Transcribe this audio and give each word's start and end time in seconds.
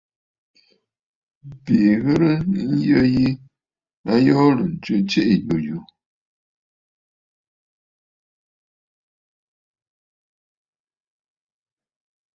Bìʼì 1.63 1.91
ghɨ̀rə 2.03 2.31
ŋghɛ̀ɛ̀ 2.39 2.75
ǹyə 2.81 3.01
yi, 3.15 3.25
a 4.11 4.13
yoorə̀ 4.25 4.67
ǹtswe 4.71 4.95
tsiiʼì 5.07 5.35
yùyù. 5.47 5.79